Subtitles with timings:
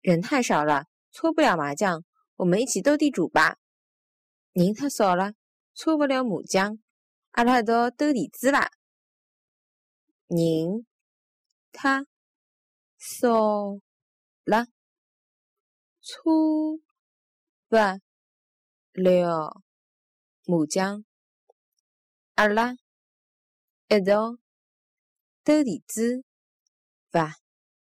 [0.00, 2.04] 人太少了，搓不了麻将。
[2.36, 3.58] 我们一起斗地主吧。
[4.52, 5.34] 人太少了，
[5.74, 6.78] 搓不了麻将。
[7.32, 8.70] 阿拉一道斗地主吧。
[10.28, 10.86] 人
[11.72, 12.04] 太
[12.98, 13.78] 少
[14.46, 14.66] 了，
[16.00, 16.78] 搓
[17.68, 17.76] 不
[18.94, 19.62] 了
[20.46, 21.04] 麻将。
[22.36, 22.72] 阿拉
[23.88, 24.38] 一道
[25.44, 26.24] 斗地主
[27.10, 27.34] 吧。